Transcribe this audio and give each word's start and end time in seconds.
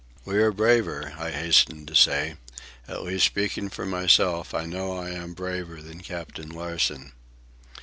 "We 0.25 0.37
are 0.41 0.51
braver," 0.51 1.13
I 1.19 1.29
hastened 1.29 1.87
to 1.87 1.95
say. 1.95 2.37
"At 2.87 3.03
least, 3.03 3.23
speaking 3.27 3.69
for 3.69 3.85
myself, 3.85 4.51
I 4.51 4.65
know 4.65 4.97
I 4.97 5.11
am 5.11 5.35
braver 5.35 5.79
than 5.79 6.01
Captain 6.01 6.49
Larsen." 6.49 7.11